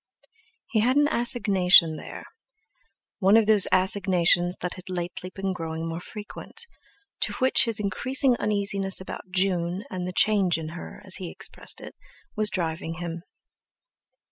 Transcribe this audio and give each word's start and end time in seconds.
He 0.71 0.79
had 0.79 0.95
an 0.97 1.07
assignation 1.09 1.95
there, 1.95 2.25
one 3.19 3.37
of 3.37 3.45
those 3.45 3.67
assignations 3.71 4.55
that 4.61 4.73
had 4.73 4.89
lately 4.89 5.29
been 5.29 5.53
growing 5.53 5.87
more 5.87 5.99
frequent, 6.01 6.65
to 7.19 7.33
which 7.33 7.65
his 7.65 7.79
increasing 7.79 8.35
uneasiness 8.37 8.99
about 8.99 9.29
June 9.29 9.83
and 9.91 10.07
the 10.07 10.13
"change 10.13 10.57
in 10.57 10.69
her," 10.69 11.03
as 11.05 11.17
he 11.17 11.29
expressed 11.29 11.81
it, 11.81 11.93
was 12.35 12.49
driving 12.49 12.95
him. 12.95 13.21